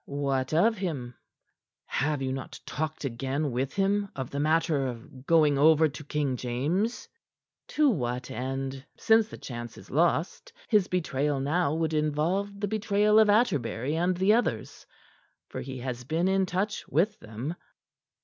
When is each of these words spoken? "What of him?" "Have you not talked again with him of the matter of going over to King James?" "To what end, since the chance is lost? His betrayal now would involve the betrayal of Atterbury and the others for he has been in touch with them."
"What 0.07 0.51
of 0.51 0.79
him?" 0.79 1.13
"Have 1.85 2.23
you 2.23 2.31
not 2.33 2.59
talked 2.65 3.05
again 3.05 3.51
with 3.51 3.73
him 3.75 4.09
of 4.15 4.31
the 4.31 4.39
matter 4.39 4.87
of 4.87 5.27
going 5.27 5.59
over 5.59 5.87
to 5.89 6.03
King 6.03 6.37
James?" 6.37 7.07
"To 7.67 7.87
what 7.87 8.31
end, 8.31 8.83
since 8.97 9.27
the 9.27 9.37
chance 9.37 9.77
is 9.77 9.91
lost? 9.91 10.53
His 10.67 10.87
betrayal 10.87 11.39
now 11.39 11.75
would 11.75 11.93
involve 11.93 12.59
the 12.61 12.67
betrayal 12.67 13.19
of 13.19 13.29
Atterbury 13.29 13.95
and 13.95 14.17
the 14.17 14.33
others 14.33 14.87
for 15.49 15.61
he 15.61 15.77
has 15.81 16.03
been 16.03 16.27
in 16.27 16.47
touch 16.47 16.87
with 16.87 17.19
them." 17.19 17.53